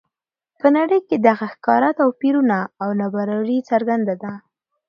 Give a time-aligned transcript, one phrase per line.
[0.59, 4.33] په نړۍ کې دغه ښکاره توپیرونه او نابرابري څرګنده ده.